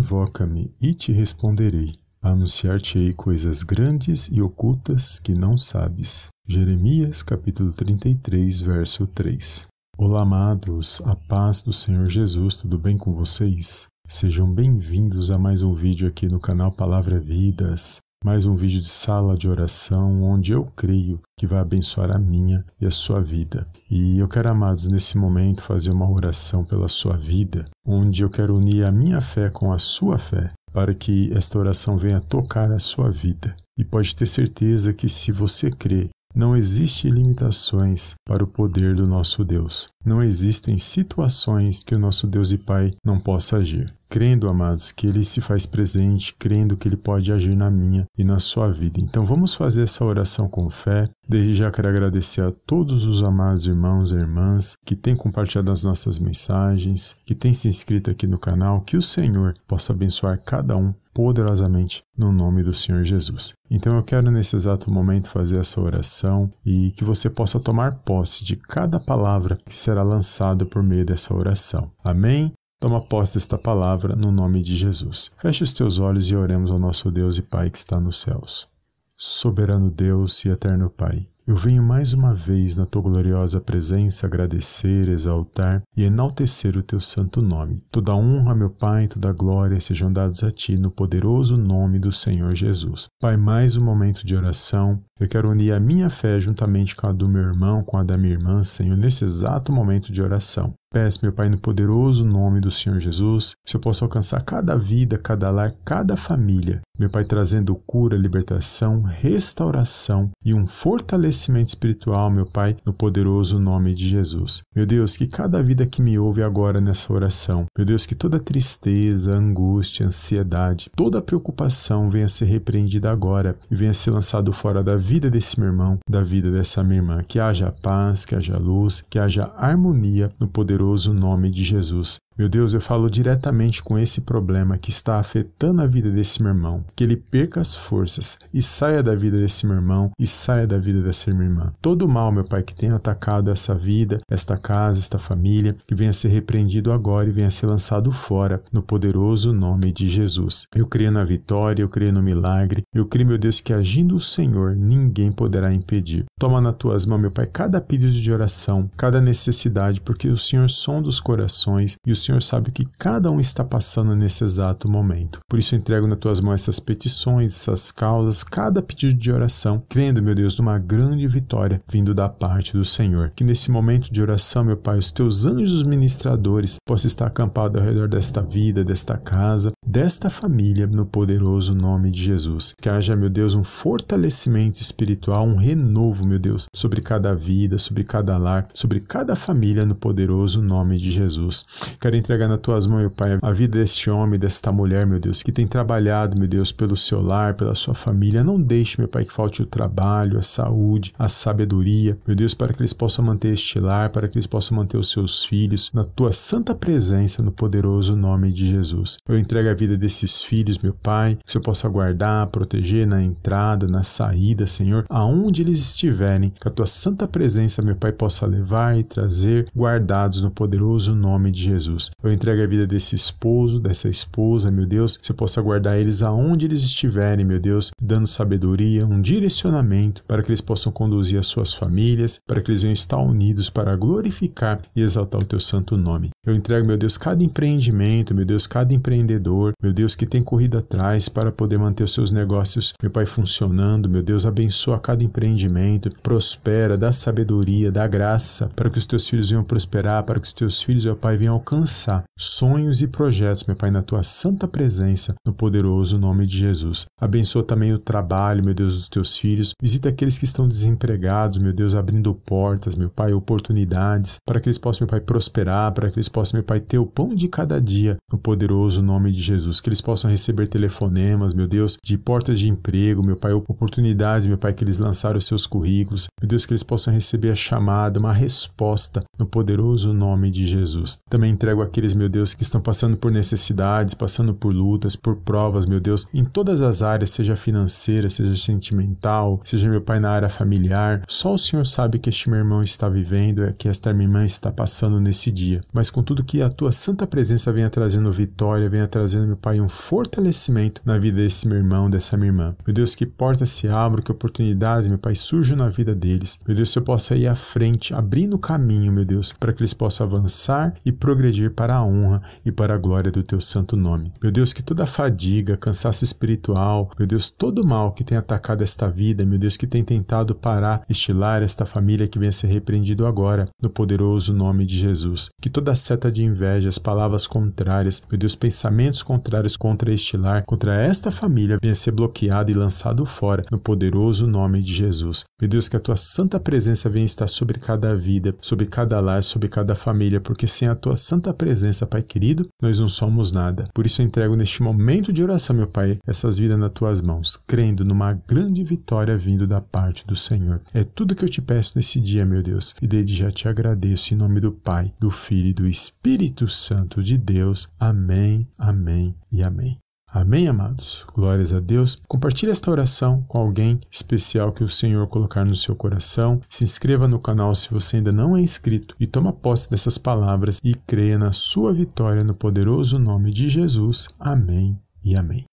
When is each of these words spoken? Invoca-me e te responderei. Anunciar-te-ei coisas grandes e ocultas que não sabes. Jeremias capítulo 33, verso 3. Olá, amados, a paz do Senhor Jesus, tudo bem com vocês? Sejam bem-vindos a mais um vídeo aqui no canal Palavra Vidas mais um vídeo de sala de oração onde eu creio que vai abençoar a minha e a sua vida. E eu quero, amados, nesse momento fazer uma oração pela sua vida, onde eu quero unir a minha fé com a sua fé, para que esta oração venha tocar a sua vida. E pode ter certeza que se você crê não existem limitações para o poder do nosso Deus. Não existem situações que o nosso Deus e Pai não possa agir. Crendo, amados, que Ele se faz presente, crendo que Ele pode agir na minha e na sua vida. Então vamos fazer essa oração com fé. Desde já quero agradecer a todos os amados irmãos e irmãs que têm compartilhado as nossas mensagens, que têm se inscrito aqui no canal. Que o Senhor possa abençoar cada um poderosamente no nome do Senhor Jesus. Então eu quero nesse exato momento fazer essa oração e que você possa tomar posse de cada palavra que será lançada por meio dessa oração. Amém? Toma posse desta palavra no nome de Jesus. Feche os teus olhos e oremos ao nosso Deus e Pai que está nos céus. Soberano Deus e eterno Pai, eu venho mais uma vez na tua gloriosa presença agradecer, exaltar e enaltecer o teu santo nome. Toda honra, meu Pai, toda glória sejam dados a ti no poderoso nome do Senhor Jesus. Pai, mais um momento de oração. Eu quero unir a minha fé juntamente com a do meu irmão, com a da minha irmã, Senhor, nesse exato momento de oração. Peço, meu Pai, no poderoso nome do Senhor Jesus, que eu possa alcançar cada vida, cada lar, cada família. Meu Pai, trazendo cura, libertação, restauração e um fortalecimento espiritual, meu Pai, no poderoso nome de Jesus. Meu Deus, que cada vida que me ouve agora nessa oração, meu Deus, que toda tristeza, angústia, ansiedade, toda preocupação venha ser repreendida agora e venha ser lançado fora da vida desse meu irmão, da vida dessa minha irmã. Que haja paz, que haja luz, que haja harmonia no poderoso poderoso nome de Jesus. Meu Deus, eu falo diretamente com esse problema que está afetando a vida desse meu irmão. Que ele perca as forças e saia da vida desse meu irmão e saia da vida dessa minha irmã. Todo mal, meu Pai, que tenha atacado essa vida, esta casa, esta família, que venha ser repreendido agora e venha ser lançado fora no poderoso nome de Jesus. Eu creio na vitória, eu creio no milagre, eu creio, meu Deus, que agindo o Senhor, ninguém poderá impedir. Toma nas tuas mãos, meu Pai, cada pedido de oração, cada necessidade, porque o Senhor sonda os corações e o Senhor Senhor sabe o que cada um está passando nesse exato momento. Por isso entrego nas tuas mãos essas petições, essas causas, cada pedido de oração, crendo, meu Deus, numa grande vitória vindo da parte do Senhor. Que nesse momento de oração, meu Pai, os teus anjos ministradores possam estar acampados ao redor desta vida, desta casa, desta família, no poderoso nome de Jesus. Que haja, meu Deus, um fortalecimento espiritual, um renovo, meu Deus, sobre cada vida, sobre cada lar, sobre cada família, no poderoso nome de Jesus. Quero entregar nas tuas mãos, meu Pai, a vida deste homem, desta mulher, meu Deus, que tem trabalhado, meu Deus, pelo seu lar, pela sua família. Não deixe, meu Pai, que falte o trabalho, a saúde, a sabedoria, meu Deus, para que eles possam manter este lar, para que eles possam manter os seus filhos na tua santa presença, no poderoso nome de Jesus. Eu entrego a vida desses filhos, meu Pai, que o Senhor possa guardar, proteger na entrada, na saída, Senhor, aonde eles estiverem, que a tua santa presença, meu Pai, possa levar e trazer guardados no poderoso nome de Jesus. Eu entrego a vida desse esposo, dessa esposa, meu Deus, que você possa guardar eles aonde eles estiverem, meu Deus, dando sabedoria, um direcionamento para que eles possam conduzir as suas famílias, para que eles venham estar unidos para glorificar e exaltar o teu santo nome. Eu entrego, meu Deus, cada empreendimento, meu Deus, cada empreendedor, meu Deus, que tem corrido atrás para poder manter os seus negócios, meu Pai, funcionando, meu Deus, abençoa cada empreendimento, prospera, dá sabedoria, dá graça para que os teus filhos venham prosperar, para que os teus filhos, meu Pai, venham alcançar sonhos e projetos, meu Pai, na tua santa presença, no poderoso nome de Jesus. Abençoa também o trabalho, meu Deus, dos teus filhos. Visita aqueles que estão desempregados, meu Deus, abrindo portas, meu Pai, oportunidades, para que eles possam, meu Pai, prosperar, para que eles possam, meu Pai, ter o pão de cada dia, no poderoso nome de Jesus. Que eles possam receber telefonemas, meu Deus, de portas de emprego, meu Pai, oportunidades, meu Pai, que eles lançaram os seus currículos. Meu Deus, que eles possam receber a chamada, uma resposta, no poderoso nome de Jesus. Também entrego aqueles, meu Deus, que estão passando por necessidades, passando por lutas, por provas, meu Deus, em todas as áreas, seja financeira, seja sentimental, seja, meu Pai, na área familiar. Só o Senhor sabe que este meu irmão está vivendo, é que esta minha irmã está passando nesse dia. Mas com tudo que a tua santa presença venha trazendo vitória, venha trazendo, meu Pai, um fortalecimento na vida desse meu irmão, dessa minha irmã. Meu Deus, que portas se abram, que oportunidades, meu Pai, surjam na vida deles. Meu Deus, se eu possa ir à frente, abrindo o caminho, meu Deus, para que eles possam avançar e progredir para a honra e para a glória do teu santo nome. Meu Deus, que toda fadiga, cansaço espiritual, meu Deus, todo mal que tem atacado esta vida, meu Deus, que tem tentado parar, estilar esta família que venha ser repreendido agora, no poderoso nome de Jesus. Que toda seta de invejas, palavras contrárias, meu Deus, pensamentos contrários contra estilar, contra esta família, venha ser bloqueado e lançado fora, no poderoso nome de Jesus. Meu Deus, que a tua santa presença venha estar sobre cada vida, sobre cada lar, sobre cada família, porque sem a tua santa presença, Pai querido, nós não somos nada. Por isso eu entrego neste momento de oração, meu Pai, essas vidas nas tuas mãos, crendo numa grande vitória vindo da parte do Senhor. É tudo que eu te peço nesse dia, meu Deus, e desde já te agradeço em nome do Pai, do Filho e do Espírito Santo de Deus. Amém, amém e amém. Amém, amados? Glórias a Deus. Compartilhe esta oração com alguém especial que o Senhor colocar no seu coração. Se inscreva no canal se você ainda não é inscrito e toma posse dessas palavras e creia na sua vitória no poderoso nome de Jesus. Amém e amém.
Invoca-me 0.00 0.74
e 0.80 0.94
te 0.94 1.12
responderei. 1.12 1.92
Anunciar-te-ei 2.22 3.12
coisas 3.12 3.62
grandes 3.62 4.30
e 4.32 4.40
ocultas 4.40 5.18
que 5.18 5.34
não 5.34 5.58
sabes. 5.58 6.28
Jeremias 6.48 7.22
capítulo 7.22 7.70
33, 7.70 8.62
verso 8.62 9.06
3. 9.06 9.68
Olá, 9.98 10.22
amados, 10.22 11.02
a 11.04 11.14
paz 11.14 11.62
do 11.62 11.70
Senhor 11.70 12.06
Jesus, 12.06 12.56
tudo 12.56 12.78
bem 12.78 12.96
com 12.96 13.12
vocês? 13.12 13.88
Sejam 14.08 14.50
bem-vindos 14.50 15.30
a 15.30 15.36
mais 15.36 15.62
um 15.62 15.74
vídeo 15.74 16.08
aqui 16.08 16.26
no 16.28 16.40
canal 16.40 16.72
Palavra 16.72 17.20
Vidas 17.20 18.00
mais 18.22 18.44
um 18.44 18.54
vídeo 18.54 18.80
de 18.80 18.88
sala 18.88 19.34
de 19.34 19.48
oração 19.48 20.22
onde 20.22 20.52
eu 20.52 20.66
creio 20.76 21.20
que 21.38 21.46
vai 21.46 21.58
abençoar 21.58 22.14
a 22.14 22.18
minha 22.18 22.62
e 22.78 22.84
a 22.84 22.90
sua 22.90 23.22
vida. 23.22 23.66
E 23.90 24.18
eu 24.18 24.28
quero, 24.28 24.50
amados, 24.50 24.88
nesse 24.88 25.16
momento 25.16 25.62
fazer 25.62 25.90
uma 25.90 26.08
oração 26.08 26.62
pela 26.62 26.86
sua 26.86 27.16
vida, 27.16 27.64
onde 27.84 28.22
eu 28.22 28.28
quero 28.28 28.54
unir 28.54 28.86
a 28.86 28.92
minha 28.92 29.22
fé 29.22 29.48
com 29.48 29.72
a 29.72 29.78
sua 29.78 30.18
fé, 30.18 30.50
para 30.70 30.92
que 30.92 31.32
esta 31.32 31.58
oração 31.58 31.96
venha 31.96 32.20
tocar 32.20 32.70
a 32.70 32.78
sua 32.78 33.10
vida. 33.10 33.56
E 33.78 33.84
pode 33.84 34.14
ter 34.14 34.26
certeza 34.26 34.92
que 34.92 35.08
se 35.08 35.32
você 35.32 35.70
crê 35.70 36.10
não 36.34 36.56
existem 36.56 37.10
limitações 37.10 38.14
para 38.24 38.44
o 38.44 38.46
poder 38.46 38.94
do 38.94 39.06
nosso 39.06 39.44
Deus. 39.44 39.88
Não 40.04 40.22
existem 40.22 40.78
situações 40.78 41.82
que 41.82 41.94
o 41.94 41.98
nosso 41.98 42.26
Deus 42.26 42.52
e 42.52 42.58
Pai 42.58 42.90
não 43.04 43.18
possa 43.18 43.56
agir. 43.56 43.92
Crendo, 44.10 44.48
amados, 44.48 44.90
que 44.90 45.06
Ele 45.06 45.22
se 45.22 45.40
faz 45.40 45.66
presente, 45.66 46.34
crendo 46.36 46.76
que 46.76 46.88
Ele 46.88 46.96
pode 46.96 47.32
agir 47.32 47.54
na 47.54 47.70
minha 47.70 48.06
e 48.18 48.24
na 48.24 48.40
sua 48.40 48.68
vida. 48.72 49.00
Então 49.00 49.24
vamos 49.24 49.54
fazer 49.54 49.84
essa 49.84 50.04
oração 50.04 50.48
com 50.48 50.68
fé. 50.68 51.04
Desde 51.28 51.54
já 51.54 51.70
quero 51.70 51.88
agradecer 51.88 52.42
a 52.42 52.50
todos 52.50 53.04
os 53.06 53.22
amados 53.22 53.66
irmãos 53.66 54.10
e 54.10 54.16
irmãs 54.16 54.74
que 54.84 54.96
têm 54.96 55.14
compartilhado 55.14 55.70
as 55.70 55.84
nossas 55.84 56.18
mensagens, 56.18 57.16
que 57.24 57.36
têm 57.36 57.54
se 57.54 57.68
inscrito 57.68 58.10
aqui 58.10 58.26
no 58.26 58.36
canal. 58.36 58.80
Que 58.80 58.96
o 58.96 59.02
Senhor 59.02 59.54
possa 59.68 59.92
abençoar 59.92 60.42
cada 60.44 60.76
um 60.76 60.92
poderosamente 61.14 62.02
no 62.16 62.32
nome 62.32 62.64
do 62.64 62.74
Senhor 62.74 63.04
Jesus. 63.04 63.54
Então 63.70 63.96
eu 63.96 64.02
quero 64.02 64.30
nesse 64.30 64.56
exato 64.56 64.90
momento 64.90 65.28
fazer 65.28 65.58
essa 65.58 65.80
oração 65.80 66.50
e 66.66 66.90
que 66.92 67.04
você 67.04 67.30
possa 67.30 67.60
tomar 67.60 67.94
posse 68.00 68.44
de 68.44 68.56
cada 68.56 68.98
palavra 68.98 69.56
que 69.64 69.76
será 69.76 70.02
lançada 70.02 70.66
por 70.66 70.82
meio 70.82 71.04
dessa 71.04 71.32
oração. 71.34 71.90
Amém? 72.04 72.52
Toma 72.80 73.02
posse 73.02 73.34
desta 73.34 73.58
palavra 73.58 74.16
no 74.16 74.32
nome 74.32 74.62
de 74.62 74.74
Jesus. 74.74 75.30
Feche 75.36 75.62
os 75.62 75.74
teus 75.74 75.98
olhos 75.98 76.30
e 76.30 76.34
oremos 76.34 76.70
ao 76.70 76.78
nosso 76.78 77.10
Deus 77.10 77.36
e 77.36 77.42
Pai 77.42 77.68
que 77.68 77.76
está 77.76 78.00
nos 78.00 78.22
céus. 78.22 78.66
Soberano 79.14 79.90
Deus 79.90 80.42
e 80.46 80.48
eterno 80.48 80.88
Pai, 80.88 81.26
eu 81.46 81.56
venho 81.56 81.82
mais 81.82 82.14
uma 82.14 82.32
vez 82.32 82.78
na 82.78 82.86
tua 82.86 83.02
gloriosa 83.02 83.60
presença 83.60 84.26
agradecer, 84.26 85.08
exaltar 85.08 85.82
e 85.94 86.04
enaltecer 86.04 86.74
o 86.78 86.82
teu 86.82 86.98
santo 87.00 87.42
nome. 87.42 87.82
Toda 87.90 88.14
honra, 88.14 88.54
meu 88.54 88.70
Pai, 88.70 89.08
toda 89.08 89.30
glória 89.30 89.78
sejam 89.78 90.10
dados 90.10 90.42
a 90.42 90.50
ti 90.50 90.78
no 90.78 90.90
poderoso 90.90 91.58
nome 91.58 91.98
do 91.98 92.10
Senhor 92.10 92.54
Jesus. 92.54 93.08
Pai, 93.20 93.36
mais 93.36 93.76
um 93.76 93.84
momento 93.84 94.24
de 94.24 94.34
oração. 94.34 95.02
Eu 95.18 95.28
quero 95.28 95.50
unir 95.50 95.74
a 95.74 95.80
minha 95.80 96.08
fé 96.08 96.40
juntamente 96.40 96.96
com 96.96 97.08
a 97.08 97.12
do 97.12 97.28
meu 97.28 97.42
irmão, 97.42 97.84
com 97.84 97.98
a 97.98 98.02
da 98.02 98.16
minha 98.16 98.32
irmã, 98.32 98.64
Senhor, 98.64 98.96
nesse 98.96 99.24
exato 99.24 99.70
momento 99.70 100.10
de 100.10 100.22
oração. 100.22 100.72
Peço, 100.92 101.20
meu 101.22 101.32
Pai, 101.32 101.48
no 101.48 101.56
poderoso 101.56 102.24
nome 102.24 102.60
do 102.60 102.68
Senhor 102.68 102.98
Jesus, 102.98 103.54
que 103.64 103.76
eu 103.76 103.80
possa 103.80 104.04
alcançar 104.04 104.42
cada 104.42 104.76
vida, 104.76 105.16
cada 105.16 105.48
lar, 105.48 105.72
cada 105.84 106.16
família. 106.16 106.80
Meu 106.98 107.08
Pai, 107.08 107.24
trazendo 107.24 107.76
cura, 107.86 108.16
libertação, 108.16 109.00
restauração 109.00 110.30
e 110.44 110.52
um 110.52 110.66
fortalecimento 110.66 111.68
espiritual, 111.68 112.28
meu 112.28 112.44
Pai, 112.44 112.76
no 112.84 112.92
poderoso 112.92 113.56
nome 113.58 113.94
de 113.94 114.08
Jesus. 114.08 114.62
Meu 114.74 114.84
Deus, 114.84 115.16
que 115.16 115.28
cada 115.28 115.62
vida 115.62 115.86
que 115.86 116.02
me 116.02 116.18
ouve 116.18 116.42
agora 116.42 116.80
nessa 116.80 117.12
oração, 117.12 117.66
meu 117.78 117.86
Deus, 117.86 118.04
que 118.04 118.16
toda 118.16 118.40
tristeza, 118.40 119.32
angústia, 119.32 120.08
ansiedade, 120.08 120.90
toda 120.96 121.22
preocupação 121.22 122.10
venha 122.10 122.28
ser 122.28 122.46
repreendida 122.46 123.12
agora 123.12 123.56
e 123.70 123.76
venha 123.76 123.94
ser 123.94 124.10
lançado 124.10 124.52
fora 124.52 124.82
da 124.82 124.96
vida 124.96 125.30
desse 125.30 125.58
meu 125.58 125.68
irmão, 125.68 125.98
da 126.08 126.20
vida 126.20 126.50
dessa 126.50 126.82
minha 126.82 126.98
irmã. 126.98 127.22
Que 127.22 127.38
haja 127.38 127.72
paz, 127.80 128.26
que 128.26 128.34
haja 128.34 128.58
luz, 128.58 129.04
que 129.08 129.20
haja 129.20 129.52
harmonia 129.56 130.30
no 130.38 130.48
poderoso 130.48 130.79
poderoso 130.80 131.12
nome 131.12 131.50
de 131.50 131.62
Jesus. 131.62 132.20
Meu 132.40 132.48
Deus, 132.48 132.72
eu 132.72 132.80
falo 132.80 133.10
diretamente 133.10 133.82
com 133.82 133.98
esse 133.98 134.22
problema 134.22 134.78
que 134.78 134.88
está 134.88 135.18
afetando 135.18 135.82
a 135.82 135.86
vida 135.86 136.10
desse 136.10 136.42
meu 136.42 136.52
irmão. 136.52 136.82
Que 136.96 137.04
ele 137.04 137.14
perca 137.14 137.60
as 137.60 137.76
forças 137.76 138.38
e 138.50 138.62
saia 138.62 139.02
da 139.02 139.14
vida 139.14 139.36
desse 139.36 139.66
meu 139.66 139.76
irmão 139.76 140.10
e 140.18 140.26
saia 140.26 140.66
da 140.66 140.78
vida 140.78 141.02
dessa 141.02 141.30
minha 141.32 141.50
irmã. 141.50 141.70
Todo 141.82 142.08
mal, 142.08 142.32
meu 142.32 142.42
Pai, 142.42 142.62
que 142.62 142.74
tenha 142.74 142.94
atacado 142.94 143.50
essa 143.50 143.74
vida, 143.74 144.16
esta 144.26 144.56
casa, 144.56 144.98
esta 144.98 145.18
família, 145.18 145.76
que 145.86 145.94
venha 145.94 146.14
ser 146.14 146.28
repreendido 146.28 146.90
agora 146.92 147.28
e 147.28 147.30
venha 147.30 147.50
ser 147.50 147.66
lançado 147.66 148.10
fora 148.10 148.62
no 148.72 148.82
poderoso 148.82 149.52
nome 149.52 149.92
de 149.92 150.08
Jesus. 150.08 150.64
Eu 150.74 150.86
creio 150.86 151.12
na 151.12 151.24
vitória, 151.24 151.82
eu 151.82 151.90
creio 151.90 152.14
no 152.14 152.22
milagre, 152.22 152.84
eu 152.94 153.04
creio, 153.06 153.28
meu 153.28 153.36
Deus, 153.36 153.60
que 153.60 153.74
agindo 153.74 154.14
o 154.14 154.20
Senhor, 154.20 154.74
ninguém 154.74 155.30
poderá 155.30 155.74
impedir. 155.74 156.24
Toma 156.38 156.58
nas 156.58 156.76
tuas 156.76 157.04
mãos, 157.04 157.20
meu 157.20 157.30
Pai, 157.30 157.44
cada 157.44 157.82
pedido 157.82 158.14
de 158.14 158.32
oração, 158.32 158.88
cada 158.96 159.20
necessidade, 159.20 160.00
porque 160.00 160.30
o 160.30 160.38
Senhor 160.38 160.70
sonda 160.70 161.06
os 161.06 161.20
corações 161.20 161.96
e 162.06 162.10
o 162.10 162.16
Senhor 162.16 162.29
Senhor 162.30 162.42
sabe 162.42 162.70
o 162.70 162.72
que 162.72 162.86
cada 162.98 163.30
um 163.30 163.40
está 163.40 163.64
passando 163.64 164.14
nesse 164.14 164.44
exato 164.44 164.90
momento. 164.90 165.40
Por 165.48 165.58
isso 165.58 165.74
entrego 165.74 166.06
nas 166.06 166.18
tuas 166.18 166.40
mãos 166.40 166.60
essas 166.60 166.78
petições, 166.78 167.52
essas 167.52 167.90
causas, 167.90 168.44
cada 168.44 168.80
pedido 168.80 169.14
de 169.14 169.32
oração, 169.32 169.82
crendo, 169.88 170.22
meu 170.22 170.34
Deus, 170.34 170.56
numa 170.56 170.78
grande 170.78 171.26
vitória 171.26 171.82
vindo 171.88 172.14
da 172.14 172.28
parte 172.28 172.76
do 172.76 172.84
Senhor. 172.84 173.30
Que 173.34 173.42
nesse 173.42 173.70
momento 173.70 174.12
de 174.12 174.22
oração, 174.22 174.62
meu 174.62 174.76
Pai, 174.76 174.98
os 174.98 175.10
teus 175.10 175.44
anjos 175.44 175.82
ministradores 175.82 176.76
possam 176.86 177.08
estar 177.08 177.26
acampados 177.26 177.80
ao 177.80 177.88
redor 177.88 178.08
desta 178.08 178.40
vida, 178.40 178.84
desta 178.84 179.16
casa, 179.16 179.72
desta 179.84 180.30
família, 180.30 180.86
no 180.86 181.04
poderoso 181.04 181.74
nome 181.74 182.12
de 182.12 182.22
Jesus. 182.22 182.74
Que 182.80 182.88
haja, 182.88 183.16
meu 183.16 183.28
Deus, 183.28 183.54
um 183.54 183.64
fortalecimento 183.64 184.80
espiritual, 184.80 185.44
um 185.44 185.56
renovo, 185.56 186.26
meu 186.26 186.38
Deus, 186.38 186.66
sobre 186.72 187.00
cada 187.00 187.34
vida, 187.34 187.76
sobre 187.76 188.04
cada 188.04 188.38
lar, 188.38 188.68
sobre 188.72 189.00
cada 189.00 189.34
família, 189.34 189.84
no 189.84 189.96
poderoso 189.96 190.62
nome 190.62 190.96
de 190.96 191.10
Jesus. 191.10 191.64
Quero 192.00 192.19
entregar 192.20 192.48
nas 192.48 192.60
tuas 192.60 192.86
mãos, 192.86 193.00
meu 193.00 193.10
Pai, 193.10 193.38
a 193.40 193.52
vida 193.52 193.78
deste 193.78 194.10
homem, 194.10 194.38
desta 194.38 194.70
mulher, 194.70 195.06
meu 195.06 195.18
Deus, 195.18 195.42
que 195.42 195.52
tem 195.52 195.66
trabalhado, 195.66 196.38
meu 196.38 196.48
Deus, 196.48 196.72
pelo 196.72 196.96
seu 196.96 197.20
lar, 197.20 197.54
pela 197.54 197.74
sua 197.74 197.94
família. 197.94 198.44
Não 198.44 198.60
deixe, 198.60 199.00
meu 199.00 199.08
Pai, 199.08 199.24
que 199.24 199.32
falte 199.32 199.62
o 199.62 199.66
trabalho, 199.66 200.38
a 200.38 200.42
saúde, 200.42 201.12
a 201.18 201.28
sabedoria, 201.28 202.18
meu 202.26 202.36
Deus, 202.36 202.54
para 202.54 202.72
que 202.72 202.80
eles 202.80 202.92
possam 202.92 203.24
manter 203.24 203.52
este 203.52 203.78
lar, 203.78 204.10
para 204.10 204.28
que 204.28 204.36
eles 204.36 204.46
possam 204.46 204.76
manter 204.76 204.96
os 204.96 205.10
seus 205.10 205.44
filhos 205.44 205.90
na 205.92 206.04
tua 206.04 206.32
santa 206.32 206.74
presença, 206.74 207.42
no 207.42 207.52
poderoso 207.52 208.16
nome 208.16 208.52
de 208.52 208.68
Jesus. 208.68 209.18
Eu 209.28 209.38
entrego 209.38 209.68
a 209.68 209.74
vida 209.74 209.96
desses 209.96 210.42
filhos, 210.42 210.78
meu 210.78 210.94
Pai, 210.94 211.36
que 211.36 211.48
o 211.48 211.52
Senhor 211.52 211.64
possa 211.64 211.88
guardar, 211.88 212.50
proteger 212.50 213.06
na 213.06 213.22
entrada, 213.22 213.86
na 213.86 214.02
saída, 214.02 214.66
Senhor, 214.66 215.04
aonde 215.08 215.62
eles 215.62 215.80
estiverem, 215.80 216.50
que 216.50 216.68
a 216.68 216.70
tua 216.70 216.86
santa 216.86 217.26
presença, 217.26 217.82
meu 217.82 217.96
Pai, 217.96 218.12
possa 218.12 218.46
levar 218.46 218.98
e 218.98 219.04
trazer 219.04 219.66
guardados 219.76 220.42
no 220.42 220.50
poderoso 220.50 221.14
nome 221.14 221.50
de 221.50 221.62
Jesus. 221.62 221.99
Eu 222.22 222.32
entrego 222.32 222.62
a 222.62 222.66
vida 222.66 222.86
desse 222.86 223.14
esposo, 223.14 223.80
dessa 223.80 224.08
esposa, 224.08 224.70
meu 224.70 224.86
Deus, 224.86 225.16
que 225.16 225.26
você 225.26 225.34
possa 225.34 225.60
guardar 225.60 225.98
eles 225.98 226.22
aonde 226.22 226.66
eles 226.66 226.82
estiverem, 226.82 227.44
meu 227.44 227.60
Deus, 227.60 227.90
dando 228.00 228.26
sabedoria, 228.26 229.04
um 229.04 229.20
direcionamento 229.20 230.24
para 230.24 230.42
que 230.42 230.48
eles 230.48 230.60
possam 230.60 230.92
conduzir 230.92 231.38
as 231.38 231.46
suas 231.46 231.74
famílias, 231.74 232.40
para 232.46 232.62
que 232.62 232.70
eles 232.70 232.82
venham 232.82 232.92
estar 232.92 233.18
unidos 233.18 233.68
para 233.68 233.96
glorificar 233.96 234.80
e 234.94 235.02
exaltar 235.02 235.42
o 235.42 235.46
teu 235.46 235.60
santo 235.60 235.98
nome. 235.98 236.30
Eu 236.46 236.54
entrego, 236.54 236.86
meu 236.86 236.96
Deus, 236.96 237.18
cada 237.18 237.44
empreendimento, 237.44 238.34
meu 238.34 238.46
Deus, 238.46 238.66
cada 238.66 238.94
empreendedor, 238.94 239.74
meu 239.82 239.92
Deus, 239.92 240.16
que 240.16 240.24
tem 240.24 240.42
corrido 240.42 240.78
atrás 240.78 241.28
para 241.28 241.52
poder 241.52 241.78
manter 241.78 242.02
os 242.02 242.14
seus 242.14 242.32
negócios, 242.32 242.94
meu 243.02 243.12
Pai, 243.12 243.26
funcionando, 243.26 244.08
meu 244.08 244.22
Deus, 244.22 244.46
abençoa 244.46 244.98
cada 244.98 245.22
empreendimento, 245.22 246.08
prospera, 246.22 246.96
dá 246.96 247.12
sabedoria, 247.12 247.92
dá 247.92 248.06
graça 248.06 248.70
para 248.74 248.88
que 248.88 248.96
os 248.96 249.04
teus 249.04 249.28
filhos 249.28 249.50
venham 249.50 249.62
prosperar, 249.62 250.24
para 250.24 250.40
que 250.40 250.46
os 250.46 250.54
teus 250.54 250.82
filhos, 250.82 251.04
meu 251.04 251.14
Pai, 251.14 251.36
venham 251.36 251.52
alcançar 251.52 252.24
sonhos 252.38 253.02
e 253.02 253.06
projetos, 253.06 253.66
meu 253.66 253.76
Pai, 253.76 253.90
na 253.90 254.00
tua 254.00 254.22
santa 254.22 254.66
presença, 254.66 255.34
no 255.46 255.52
poderoso 255.52 256.18
nome 256.18 256.46
de 256.46 256.56
Jesus. 256.56 257.04
Abençoa 257.20 257.62
também 257.62 257.92
o 257.92 257.98
trabalho, 257.98 258.64
meu 258.64 258.72
Deus, 258.72 258.96
dos 258.96 259.08
teus 259.10 259.36
filhos. 259.36 259.74
Visita 259.78 260.08
aqueles 260.08 260.38
que 260.38 260.46
estão 260.46 260.66
desempregados, 260.66 261.58
meu 261.58 261.74
Deus, 261.74 261.94
abrindo 261.94 262.34
portas, 262.34 262.94
meu 262.94 263.10
Pai, 263.10 263.34
oportunidades, 263.34 264.38
para 264.46 264.58
que 264.58 264.70
eles 264.70 264.78
possam, 264.78 265.04
meu 265.04 265.10
Pai, 265.10 265.20
prosperar, 265.20 265.92
para 265.92 266.10
que 266.10 266.16
eles 266.16 266.29
possam, 266.30 266.58
meu 266.58 266.64
Pai, 266.64 266.80
ter 266.80 266.98
o 266.98 267.06
pão 267.06 267.34
de 267.34 267.48
cada 267.48 267.80
dia, 267.80 268.16
no 268.32 268.38
poderoso 268.38 269.02
nome 269.02 269.30
de 269.32 269.42
Jesus. 269.42 269.80
Que 269.80 269.88
eles 269.88 270.00
possam 270.00 270.30
receber 270.30 270.68
telefonemas, 270.68 271.52
meu 271.52 271.66
Deus, 271.66 271.98
de 272.02 272.16
portas 272.16 272.58
de 272.58 272.70
emprego, 272.70 273.26
meu 273.26 273.36
Pai, 273.36 273.52
oportunidades, 273.52 274.46
meu 274.46 274.58
Pai, 274.58 274.72
que 274.72 274.84
eles 274.84 274.98
lançaram 274.98 275.38
os 275.38 275.46
seus 275.46 275.66
currículos. 275.66 276.28
Meu 276.40 276.48
Deus, 276.48 276.64
que 276.64 276.72
eles 276.72 276.82
possam 276.82 277.12
receber 277.12 277.50
a 277.50 277.54
chamada, 277.54 278.18
uma 278.20 278.32
resposta, 278.32 279.20
no 279.38 279.46
poderoso 279.46 280.12
nome 280.12 280.50
de 280.50 280.66
Jesus. 280.66 281.18
Também 281.28 281.52
entrego 281.52 281.82
aqueles, 281.82 282.14
meu 282.14 282.28
Deus, 282.28 282.54
que 282.54 282.62
estão 282.62 282.80
passando 282.80 283.16
por 283.16 283.30
necessidades, 283.30 284.14
passando 284.14 284.54
por 284.54 284.72
lutas, 284.72 285.16
por 285.16 285.36
provas, 285.36 285.86
meu 285.86 286.00
Deus, 286.00 286.26
em 286.32 286.44
todas 286.44 286.82
as 286.82 287.02
áreas, 287.02 287.30
seja 287.30 287.56
financeira, 287.56 288.28
seja 288.28 288.56
sentimental, 288.56 289.60
seja, 289.64 289.88
meu 289.88 290.00
Pai, 290.00 290.20
na 290.20 290.30
área 290.30 290.48
familiar. 290.48 291.22
Só 291.28 291.54
o 291.54 291.58
Senhor 291.58 291.84
sabe 291.84 292.18
que 292.18 292.28
este 292.28 292.48
meu 292.48 292.58
irmão 292.58 292.82
está 292.82 293.08
vivendo, 293.08 293.64
é 293.64 293.70
que 293.72 293.88
esta 293.88 294.12
minha 294.12 294.28
irmã 294.28 294.44
está 294.44 294.70
passando 294.70 295.20
nesse 295.20 295.50
dia. 295.50 295.80
Mas 295.92 296.10
com 296.10 296.19
tudo 296.22 296.44
que 296.44 296.62
a 296.62 296.68
tua 296.68 296.92
santa 296.92 297.26
presença 297.26 297.72
venha 297.72 297.90
trazendo 297.90 298.30
vitória, 298.32 298.88
venha 298.88 299.06
trazendo, 299.06 299.46
meu 299.46 299.56
Pai, 299.56 299.80
um 299.80 299.88
fortalecimento 299.88 301.02
na 301.04 301.18
vida 301.18 301.38
desse 301.38 301.68
meu 301.68 301.78
irmão, 301.78 302.10
dessa 302.10 302.36
minha 302.36 302.48
irmã. 302.48 302.74
Meu 302.86 302.94
Deus, 302.94 303.14
que 303.14 303.26
portas 303.26 303.70
se 303.70 303.88
abram, 303.88 304.22
que 304.22 304.30
oportunidades, 304.30 305.08
meu 305.08 305.18
Pai, 305.18 305.34
surjam 305.34 305.76
na 305.76 305.88
vida 305.88 306.14
deles. 306.14 306.58
Meu 306.66 306.76
Deus, 306.76 306.90
se 306.90 306.98
eu 306.98 307.02
possa 307.02 307.34
ir 307.34 307.46
à 307.46 307.54
frente, 307.54 308.14
abrindo 308.14 308.54
o 308.54 308.58
caminho, 308.58 309.12
meu 309.12 309.24
Deus, 309.24 309.52
para 309.52 309.72
que 309.72 309.82
eles 309.82 309.94
possam 309.94 310.26
avançar 310.26 310.94
e 311.04 311.12
progredir 311.12 311.72
para 311.72 311.96
a 311.96 312.04
honra 312.04 312.42
e 312.64 312.72
para 312.72 312.94
a 312.94 312.98
glória 312.98 313.30
do 313.30 313.42
teu 313.42 313.60
santo 313.60 313.96
nome. 313.96 314.32
Meu 314.42 314.50
Deus, 314.50 314.72
que 314.72 314.82
toda 314.82 315.06
fadiga, 315.06 315.76
cansaço 315.76 316.24
espiritual, 316.24 317.10
meu 317.18 317.26
Deus, 317.26 317.50
todo 317.50 317.86
mal 317.86 318.12
que 318.12 318.24
tem 318.24 318.38
atacado 318.38 318.82
esta 318.82 319.08
vida, 319.08 319.44
meu 319.44 319.58
Deus, 319.58 319.76
que 319.76 319.86
tem 319.86 320.02
tentado 320.02 320.54
parar, 320.54 321.02
estilar 321.08 321.62
esta 321.62 321.84
família 321.84 322.28
que 322.28 322.38
venha 322.38 322.52
ser 322.52 322.68
repreendido 322.68 323.26
agora, 323.26 323.64
no 323.80 323.90
poderoso 323.90 324.54
nome 324.54 324.84
de 324.84 324.96
Jesus. 324.96 325.50
Que 325.60 325.70
toda 325.70 325.94
seta 326.10 326.28
de 326.28 326.44
invejas, 326.44 326.98
palavras 326.98 327.46
contrárias, 327.46 328.20
meu 328.28 328.36
Deus, 328.36 328.56
pensamentos 328.56 329.22
contrários 329.22 329.76
contra 329.76 330.12
estilar, 330.12 330.64
contra 330.64 331.00
esta 331.00 331.30
família, 331.30 331.78
venha 331.80 331.94
ser 331.94 332.10
bloqueado 332.10 332.68
e 332.68 332.74
lançado 332.74 333.24
fora, 333.24 333.62
no 333.70 333.78
poderoso 333.78 334.44
nome 334.44 334.80
de 334.82 334.92
Jesus. 334.92 335.44
Meu 335.60 335.70
Deus, 335.70 335.88
que 335.88 335.96
a 335.96 336.00
tua 336.00 336.16
santa 336.16 336.58
presença 336.58 337.08
venha 337.08 337.24
estar 337.24 337.46
sobre 337.46 337.78
cada 337.78 338.16
vida, 338.16 338.56
sobre 338.60 338.86
cada 338.86 339.20
lar, 339.20 339.40
sobre 339.44 339.68
cada 339.68 339.94
família, 339.94 340.40
porque 340.40 340.66
sem 340.66 340.88
a 340.88 340.96
tua 340.96 341.16
santa 341.16 341.54
presença, 341.54 342.06
Pai 342.06 342.22
querido, 342.22 342.66
nós 342.82 342.98
não 342.98 343.08
somos 343.08 343.52
nada. 343.52 343.84
Por 343.94 344.04
isso 344.04 344.20
eu 344.20 344.26
entrego 344.26 344.56
neste 344.56 344.82
momento 344.82 345.32
de 345.32 345.44
oração, 345.44 345.76
meu 345.76 345.86
Pai, 345.86 346.18
essas 346.26 346.58
vidas 346.58 346.80
nas 346.80 346.92
tuas 346.92 347.22
mãos, 347.22 347.56
crendo 347.68 348.04
numa 348.04 348.32
grande 348.48 348.82
vitória 348.82 349.38
vindo 349.38 349.64
da 349.64 349.80
parte 349.80 350.26
do 350.26 350.34
Senhor. 350.34 350.80
É 350.92 351.04
tudo 351.04 351.36
que 351.36 351.44
eu 351.44 351.48
te 351.48 351.62
peço 351.62 351.92
nesse 351.94 352.18
dia, 352.18 352.44
meu 352.44 352.64
Deus, 352.64 352.96
e 353.00 353.06
desde 353.06 353.36
já 353.36 353.50
te 353.50 353.68
agradeço 353.68 354.34
em 354.34 354.36
nome 354.36 354.58
do 354.58 354.72
Pai, 354.72 355.12
do 355.20 355.30
Filho 355.30 355.68
e 355.68 355.74
do 355.74 355.86
Espírito 356.00 356.66
Santo 356.66 357.22
de 357.22 357.36
Deus. 357.36 357.86
Amém, 357.98 358.66
amém 358.78 359.36
e 359.52 359.62
amém. 359.62 359.98
Amém, 360.32 360.66
amados? 360.66 361.26
Glórias 361.34 361.74
a 361.74 361.80
Deus. 361.80 362.16
Compartilhe 362.26 362.72
esta 362.72 362.90
oração 362.90 363.44
com 363.46 363.60
alguém 363.60 364.00
especial 364.10 364.72
que 364.72 364.82
o 364.82 364.88
Senhor 364.88 365.26
colocar 365.26 365.64
no 365.64 365.76
seu 365.76 365.94
coração. 365.94 366.60
Se 366.68 366.84
inscreva 366.84 367.28
no 367.28 367.38
canal 367.38 367.74
se 367.74 367.90
você 367.90 368.16
ainda 368.16 368.32
não 368.32 368.56
é 368.56 368.60
inscrito 368.60 369.14
e 369.20 369.26
toma 369.26 369.52
posse 369.52 369.90
dessas 369.90 370.16
palavras 370.16 370.80
e 370.82 370.94
creia 370.94 371.36
na 371.36 371.52
sua 371.52 371.92
vitória 371.92 372.42
no 372.42 372.54
poderoso 372.54 373.18
nome 373.18 373.50
de 373.50 373.68
Jesus. 373.68 374.28
Amém 374.38 374.98
e 375.22 375.36
amém. 375.36 375.69